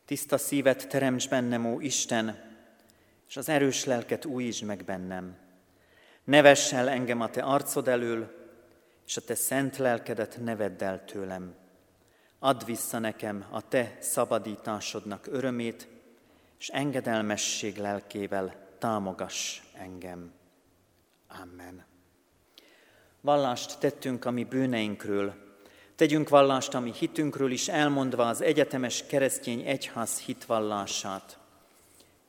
[0.06, 2.47] Tiszta szívet teremts bennem, ó Isten,
[3.28, 5.38] és az erős lelket újítsd meg bennem.
[6.24, 8.36] Ne vess el engem a te arcod elől,
[9.06, 11.56] és a te szent lelkedet ne vedd el tőlem.
[12.40, 15.88] Add vissza nekem a te szabadításodnak örömét,
[16.60, 20.32] és engedelmesség lelkével támogass engem.
[21.42, 21.86] Amen.
[23.22, 25.46] Vallást tettünk a mi bűneinkről,
[25.98, 31.38] Tegyünk vallást a mi hitünkről is, elmondva az egyetemes keresztény egyház hitvallását.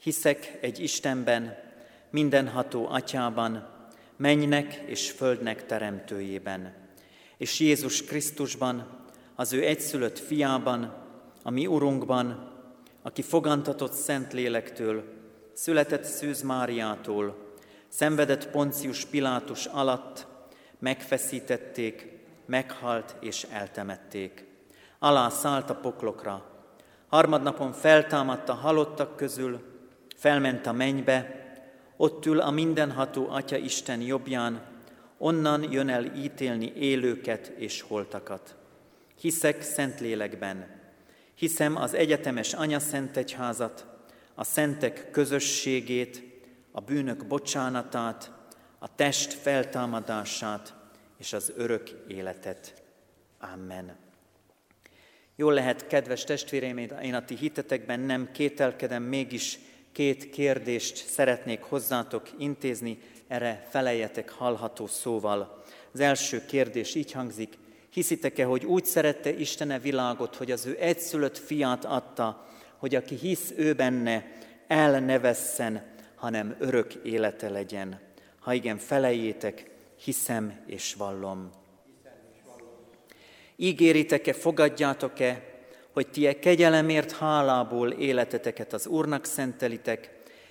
[0.08, 1.56] Hiszek egy Istenben,
[2.10, 3.68] mindenható atyában,
[4.16, 6.74] mennynek és földnek teremtőjében,
[7.36, 8.86] és Jézus Krisztusban,
[9.34, 10.94] az ő egyszülött fiában,
[11.42, 12.52] a mi Urunkban,
[13.02, 15.04] aki fogantatott Szent Lélektől,
[15.52, 17.54] született Szűz Máriától,
[17.88, 20.26] szenvedett Poncius Pilátus alatt,
[20.78, 22.06] megfeszítették,
[22.46, 24.46] meghalt és eltemették.
[24.98, 26.44] Alá szállt a poklokra.
[27.08, 29.67] Harmadnapon feltámadt a halottak közül,
[30.18, 31.46] felment a mennybe,
[31.96, 34.62] ott ül a mindenható Atya Isten jobbján,
[35.18, 38.56] onnan jön el ítélni élőket és holtakat.
[39.20, 40.66] Hiszek Szentlélekben,
[41.34, 43.86] hiszem az egyetemes Anya Szent Egyházat,
[44.34, 46.22] a szentek közösségét,
[46.72, 48.30] a bűnök bocsánatát,
[48.78, 50.74] a test feltámadását,
[51.18, 52.82] és az örök életet.
[53.38, 53.96] Amen.
[55.36, 59.58] Jól lehet, kedves testvéreim, én a ti hitetekben nem kételkedem, mégis
[59.98, 65.62] két kérdést szeretnék hozzátok intézni, erre feleljetek hallható szóval.
[65.92, 67.54] Az első kérdés így hangzik,
[67.90, 72.46] hiszitek-e, hogy úgy szerette Istene világot, hogy az ő egyszülött fiát adta,
[72.76, 74.32] hogy aki hisz ő benne,
[74.66, 78.00] el ne vesszen, hanem örök élete legyen.
[78.38, 79.70] Ha igen, felejétek,
[80.04, 81.50] hiszem és vallom.
[83.56, 85.57] Ígéritek-e, fogadjátok-e,
[85.98, 90.10] hogy ti e kegyelemért hálából életeteket az Úrnak szentelitek,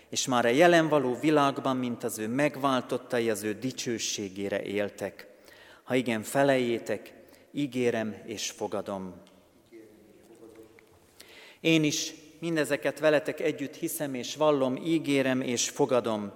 [0.09, 5.27] és már a jelen való világban, mint az ő megváltottai, az ő dicsőségére éltek.
[5.83, 7.13] Ha igen, felejétek,
[7.51, 9.13] ígérem és fogadom.
[11.59, 16.31] Én is mindezeket veletek együtt hiszem és vallom, ígérem és fogadom,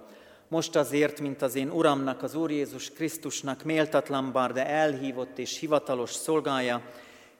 [0.48, 5.58] most azért, mint az én Uramnak, az Úr Jézus Krisztusnak méltatlan bár, de elhívott és
[5.58, 6.82] hivatalos szolgája,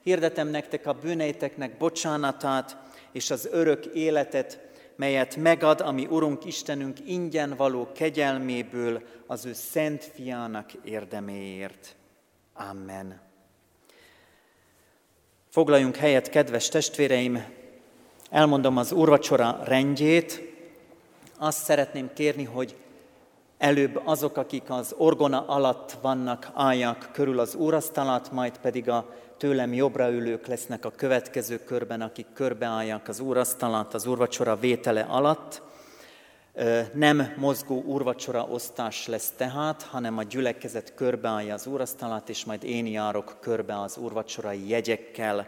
[0.02, 2.76] hirdetem nektek a bűneiteknek bocsánatát
[3.12, 10.04] és az örök életet, melyet megad, ami Urunk Istenünk ingyen való kegyelméből az ő szent
[10.04, 11.96] fiának érdeméért.
[12.54, 13.20] Amen.
[15.48, 17.44] Foglaljunk helyet, kedves testvéreim,
[18.30, 20.40] elmondom az úrvacsora rendjét.
[21.38, 22.76] Azt szeretném kérni, hogy
[23.62, 29.72] Előbb azok, akik az orgona alatt vannak, állják körül az úrasztalat, majd pedig a tőlem
[29.72, 35.62] jobbra ülők lesznek a következő körben, akik körbeállják az úrasztalat az úrvacsora vétele alatt.
[36.92, 42.86] Nem mozgó úrvacsora osztás lesz tehát, hanem a gyülekezet körbeállja az úrasztalát, és majd én
[42.86, 45.46] járok körbe az úrvacsorai jegyekkel.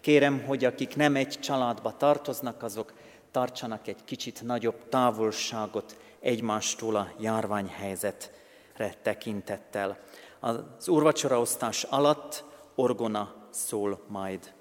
[0.00, 2.92] Kérem, hogy akik nem egy családba tartoznak, azok
[3.30, 9.98] tartsanak egy kicsit nagyobb távolságot egymástól a járványhelyzetre tekintettel.
[10.40, 14.52] Az úrvacsoraosztás alatt orgona szól majd.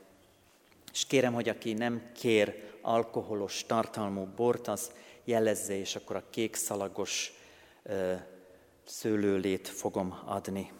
[0.93, 4.91] És kérem, hogy aki nem kér alkoholos tartalmú bort, az
[5.23, 7.33] jelezze, és akkor a kék szalagos
[8.83, 10.71] szőlőlét fogom adni.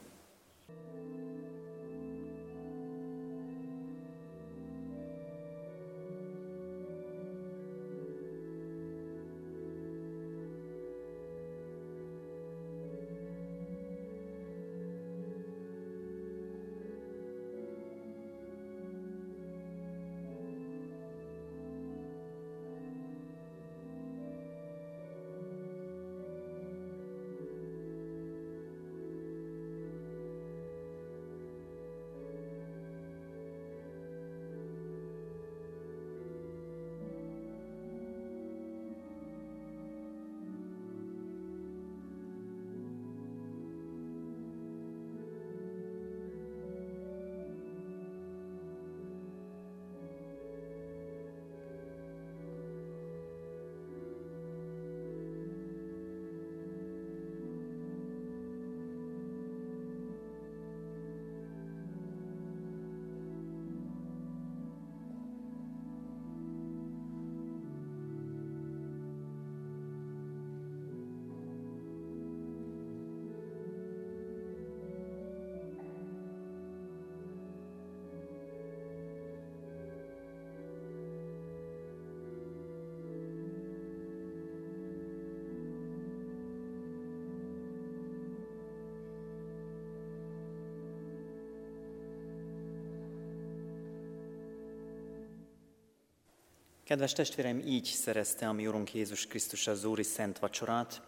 [96.84, 101.01] Kedves testvéreim, így szerezte a mi Urunk Jézus Krisztus az Úri Szent Vacsorát,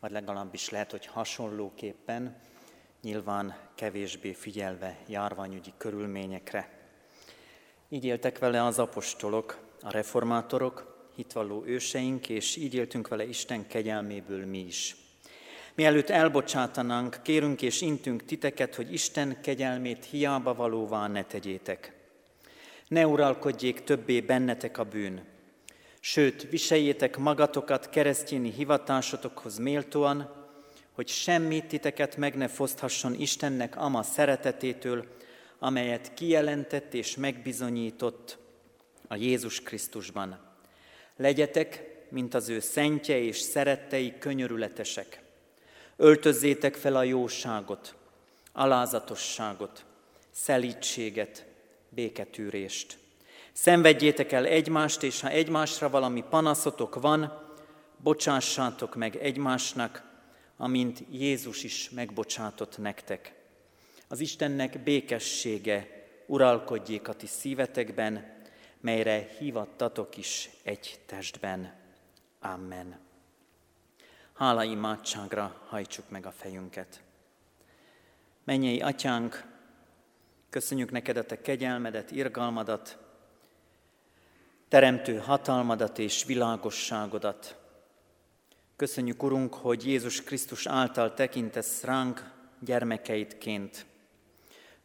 [0.00, 2.36] vagy legalábbis lehet, hogy hasonlóképpen,
[3.02, 6.70] nyilván kevésbé figyelve járványügyi körülményekre.
[7.88, 14.46] Így éltek vele az apostolok, a reformátorok, hitvalló őseink, és így éltünk vele Isten kegyelméből
[14.46, 14.96] mi is.
[15.74, 21.92] Mielőtt elbocsátanánk, kérünk és intünk titeket, hogy Isten kegyelmét hiába valóvá ne tegyétek–
[22.88, 25.24] ne uralkodjék többé bennetek a bűn.
[26.00, 30.46] Sőt, viseljétek magatokat keresztjéni hivatásotokhoz méltóan,
[30.92, 35.06] hogy semmi titeket meg ne foszthasson Istennek ama szeretetétől,
[35.58, 38.38] amelyet kijelentett és megbizonyított
[39.08, 40.38] a Jézus Krisztusban.
[41.16, 45.22] Legyetek, mint az ő szentje és szerettei könyörületesek.
[45.96, 47.94] Öltözzétek fel a jóságot,
[48.52, 49.84] alázatosságot,
[50.30, 51.47] szelítséget,
[51.88, 52.98] béketűrést.
[53.52, 57.46] Szenvedjétek el egymást, és ha egymásra valami panaszotok van,
[58.02, 60.02] bocsássátok meg egymásnak,
[60.56, 63.34] amint Jézus is megbocsátott nektek.
[64.08, 68.36] Az Istennek békessége uralkodjék a ti szívetekben,
[68.80, 71.74] melyre hívattatok is egy testben.
[72.40, 72.98] Amen.
[74.34, 77.00] Hála imádságra hajtsuk meg a fejünket.
[78.44, 79.57] Mennyei atyánk,
[80.50, 82.98] Köszönjük neked a te kegyelmedet, irgalmadat,
[84.68, 87.56] teremtő hatalmadat és világosságodat.
[88.76, 92.30] Köszönjük, Urunk, hogy Jézus Krisztus által tekintesz ránk
[92.60, 93.86] gyermekeidként.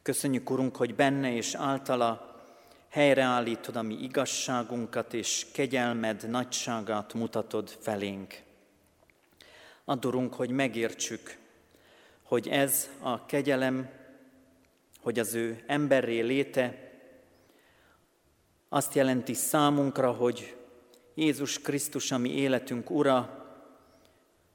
[0.02, 2.42] Köszönjük, Urunk, hogy benne és általa
[2.90, 8.42] helyreállítod a mi igazságunkat, és kegyelmed nagyságát mutatod felénk.
[9.86, 11.38] Adorunk, hogy megértsük,
[12.24, 13.90] hogy ez a kegyelem
[15.04, 16.92] hogy az ő emberré léte
[18.70, 20.56] azt jelenti számunkra, hogy
[21.14, 23.46] Jézus Krisztus, ami életünk Ura,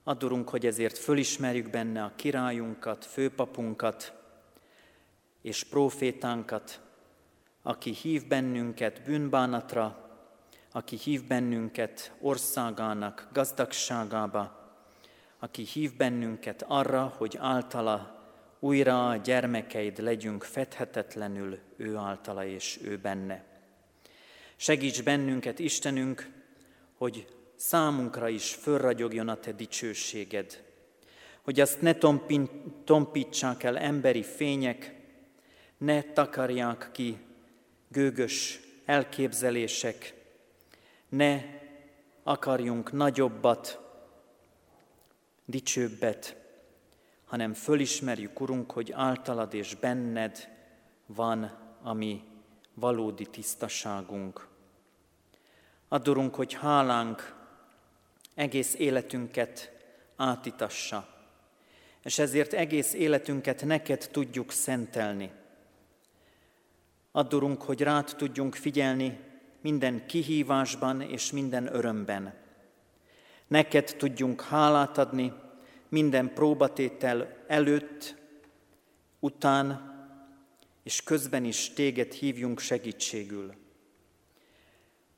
[0.05, 4.13] adorunk, hogy ezért fölismerjük benne a királyunkat, főpapunkat
[5.43, 6.81] és profétánkat,
[7.63, 10.11] aki hív bennünket bűnbánatra,
[10.73, 14.73] aki hív bennünket országának gazdagságába,
[15.39, 18.18] aki hív bennünket arra, hogy általa
[18.59, 23.45] újra a gyermekeid legyünk fedhetetlenül ő általa és ő benne.
[24.57, 26.31] Segíts bennünket, Istenünk,
[26.97, 30.63] hogy számunkra is fölragyogjon a Te dicsőséged,
[31.43, 31.95] hogy azt ne
[32.85, 34.95] tompítsák el emberi fények,
[35.77, 37.19] ne takarják ki
[37.89, 40.15] gőgös elképzelések,
[41.09, 41.41] ne
[42.23, 43.81] akarjunk nagyobbat
[45.45, 46.37] dicsőbbet,
[47.29, 50.49] hanem fölismerjük, Urunk, hogy általad és benned
[51.07, 52.23] van a mi
[52.75, 54.47] valódi tisztaságunk.
[55.89, 57.37] Add, hogy hálánk
[58.35, 59.73] egész életünket
[60.17, 61.09] átitassa,
[62.03, 65.31] és ezért egész életünket neked tudjuk szentelni.
[67.13, 69.21] Add, hogy rád tudjunk figyelni
[69.61, 72.35] minden kihívásban és minden örömben.
[73.47, 75.33] Neked tudjunk hálát adni
[75.89, 78.17] minden próbatétel előtt,
[79.21, 79.97] után
[80.83, 83.55] és közben is téged hívjunk segítségül.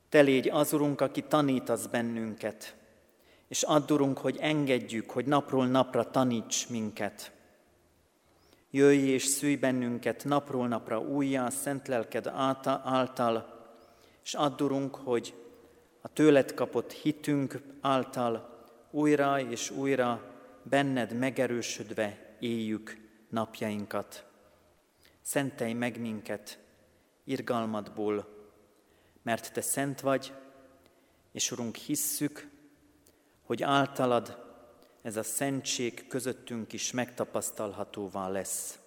[0.09, 2.77] Te légy az, Urunk, aki tanítasz bennünket,
[3.49, 7.33] és add, Urunk, hogy engedjük, hogy napról napra taníts minket.
[8.71, 12.27] Jöjj és szülj bennünket napról napra újjá, szent lelked
[12.85, 13.59] által,
[14.25, 15.35] és add, Urunk, hogy
[16.01, 20.30] a tőled kapott hitünk által újra és újra
[20.63, 24.25] benned megerősödve éljük napjainkat.
[25.21, 26.59] Szentelj meg minket
[27.25, 28.29] irgalmadból,
[29.23, 30.33] mert Te szent vagy,
[31.33, 32.49] és Urunk, hisszük,
[33.43, 34.49] hogy általad
[35.03, 38.79] ez a szentség közöttünk is megtapasztalhatóvá lesz.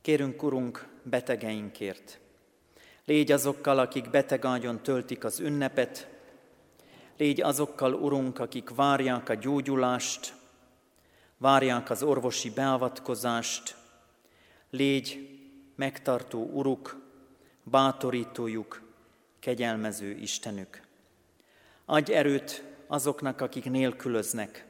[0.00, 2.20] Kérünk, Urunk, betegeinkért.
[3.04, 6.15] Légy azokkal, akik betegágyon töltik az ünnepet,
[7.16, 10.34] légy azokkal, Urunk, akik várják a gyógyulást,
[11.36, 13.76] várják az orvosi beavatkozást,
[14.70, 15.38] légy
[15.74, 16.96] megtartó Uruk,
[17.62, 18.82] bátorítójuk,
[19.38, 20.80] kegyelmező Istenük.
[21.84, 24.66] Adj erőt azoknak, akik nélkülöznek,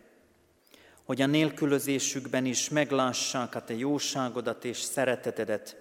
[1.05, 5.77] hogy a nélkülözésükben is meglássák a Te jóságodat és szeretetedet,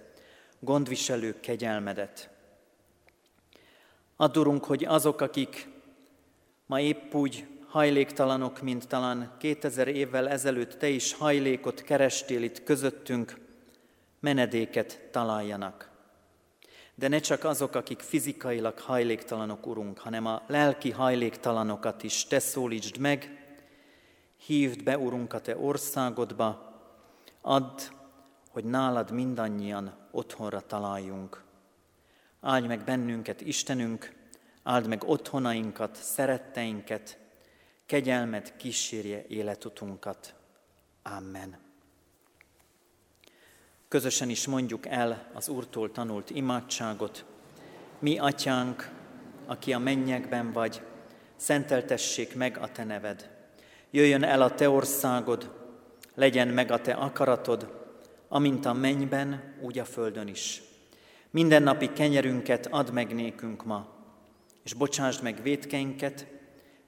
[0.58, 2.30] gondviselő kegyelmedet.
[4.16, 5.68] Addurunk, hogy azok, akik
[6.66, 13.36] ma épp úgy hajléktalanok, mint talán 2000 évvel ezelőtt Te is hajlékot kerestél itt közöttünk,
[14.20, 15.90] menedéket találjanak.
[16.94, 22.98] De ne csak azok, akik fizikailag hajléktalanok, Urunk, hanem a lelki hajléktalanokat is Te szólítsd
[22.98, 23.46] meg,
[24.46, 26.74] hívd be, Urunk, a Te országodba,
[27.40, 27.80] add,
[28.50, 31.42] hogy nálad mindannyian otthonra találjunk.
[32.40, 34.15] Áldj meg bennünket, Istenünk,
[34.66, 37.18] áld meg otthonainkat, szeretteinket,
[37.86, 40.34] kegyelmet kísérje életutunkat.
[41.02, 41.58] Amen.
[43.88, 47.24] Közösen is mondjuk el az Úrtól tanult imádságot.
[47.98, 48.90] Mi, Atyánk,
[49.46, 50.80] aki a mennyekben vagy,
[51.36, 53.30] szenteltessék meg a Te neved.
[53.90, 55.54] Jöjjön el a Te országod,
[56.14, 57.88] legyen meg a Te akaratod,
[58.28, 60.62] amint a mennyben, úgy a földön is.
[61.30, 63.95] Minden napi kenyerünket add meg nékünk ma,
[64.66, 66.26] és bocsásd meg vétkeinket,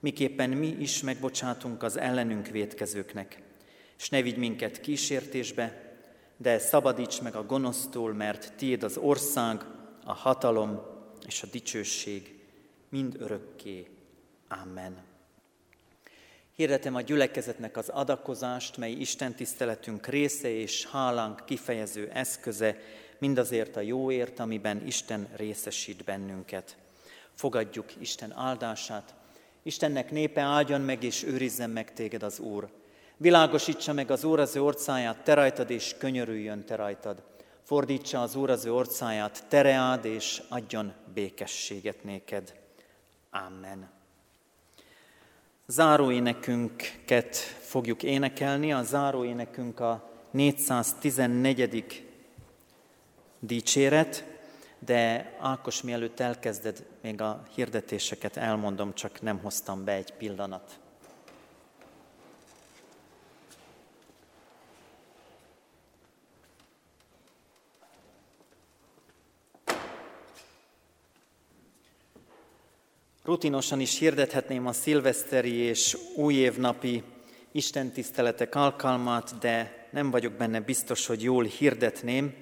[0.01, 3.43] miképpen mi is megbocsátunk az ellenünk vétkezőknek.
[3.99, 5.97] És ne vigy minket kísértésbe,
[6.37, 9.61] de szabadíts meg a gonosztól, mert tiéd az ország,
[10.05, 10.81] a hatalom
[11.27, 12.41] és a dicsőség
[12.89, 13.87] mind örökké.
[14.49, 14.97] Amen.
[16.55, 22.77] Hirdetem a gyülekezetnek az adakozást, mely Isten tiszteletünk része és hálánk kifejező eszköze,
[23.19, 26.77] mindazért a jóért, amiben Isten részesít bennünket.
[27.39, 29.15] Fogadjuk Isten áldását.
[29.63, 32.69] Istennek népe áldjon meg és őrizzen meg téged az Úr.
[33.17, 37.23] Világosítsa meg az Úr az ő orcáját, te rajtad, és könyörüljön te rajtad.
[37.63, 42.55] Fordítsa az Úr az ő orcáját, tereád, és adjon békességet néked.
[43.31, 43.91] Amen.
[45.67, 48.73] Záróénekünket fogjuk énekelni.
[48.73, 52.09] A záróénekünk a 414.
[53.41, 54.38] dicséret,
[54.79, 60.79] de Ákos, mielőtt elkezded, még a hirdetéseket elmondom, csak nem hoztam be egy pillanat.
[73.25, 77.03] Rutinosan is hirdethetném a szilveszteri és újévnapi
[77.53, 82.35] istentiszteletek alkalmát, de nem vagyok benne biztos, hogy jól hirdetném,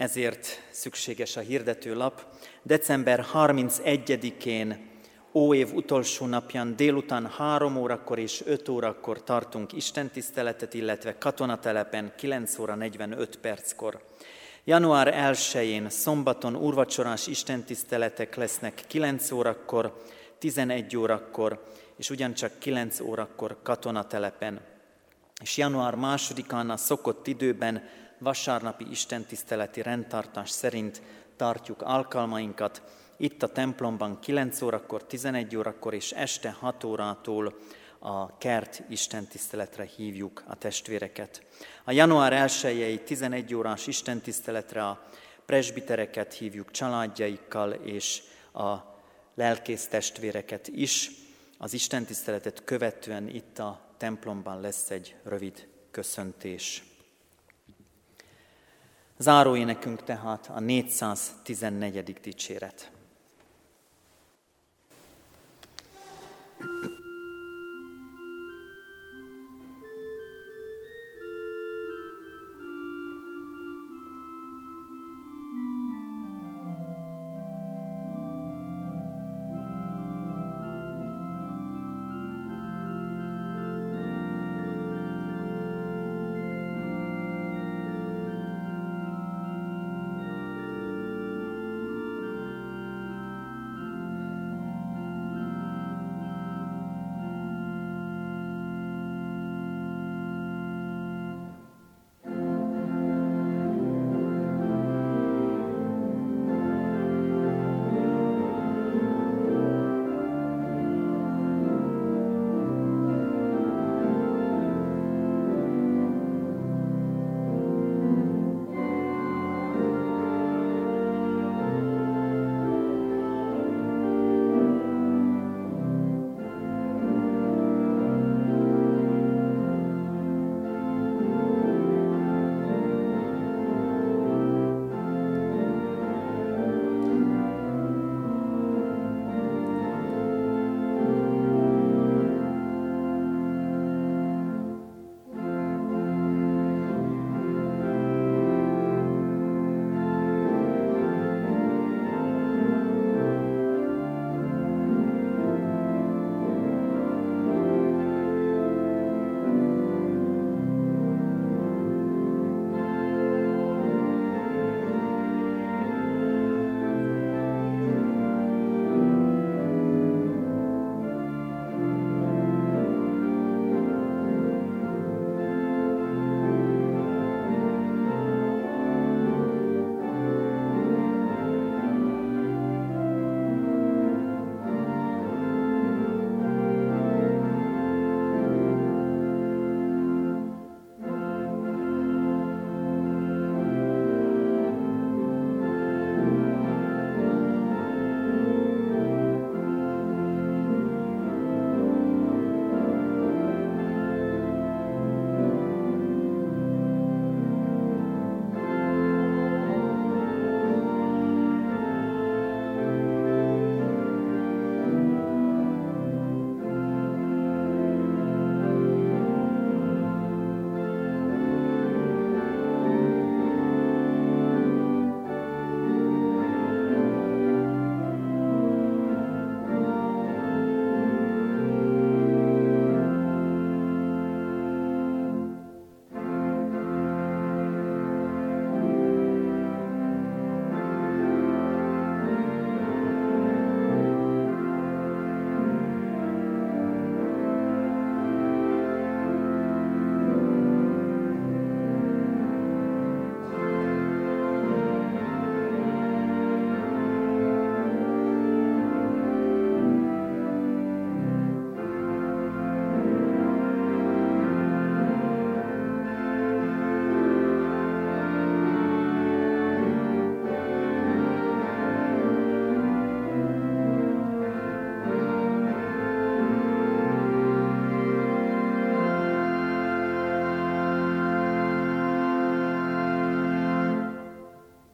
[0.00, 2.22] ezért szükséges a hirdetőlap.
[2.62, 4.88] December 31-én
[5.34, 12.74] óév utolsó napján délután 3 órakor és 5 órakor tartunk istentiszteletet, illetve katonatelepen 9 óra
[12.74, 14.00] 45 perckor.
[14.64, 20.02] Január 1-én szombaton úrvacsorás istentiszteletek lesznek 9 órakor,
[20.38, 21.62] 11 órakor,
[21.96, 24.60] és ugyancsak 9 órakor katonatelepen.
[25.42, 27.82] És január 2-án a szokott időben
[28.20, 31.02] vasárnapi istentiszteleti rendtartás szerint
[31.36, 32.82] tartjuk alkalmainkat,
[33.16, 37.58] itt a templomban 9 órakor, 11 órakor és este 6 órától
[37.98, 41.42] a kert istentiszteletre hívjuk a testvéreket.
[41.84, 42.32] A január
[42.64, 45.06] 1 11 órás istentiszteletre a
[45.46, 48.76] presbitereket hívjuk családjaikkal, és a
[49.34, 51.10] lelkész testvéreket is.
[51.58, 56.89] Az istentiszteletet követően itt a templomban lesz egy rövid köszöntés.
[59.22, 62.12] Záróénekünk tehát a 414.
[62.20, 62.90] dicséret.
[66.60, 66.99] Thank you.